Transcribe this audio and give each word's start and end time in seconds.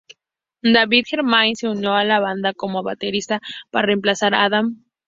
David 0.63 1.03
Germain 1.07 1.55
se 1.55 1.67
unió 1.67 1.93
a 1.93 2.03
la 2.03 2.19
banda 2.19 2.53
como 2.55 2.81
baterista, 2.81 3.39
para 3.69 3.85
reemplazar 3.85 4.33
a 4.33 4.45
Adam. 4.45 4.83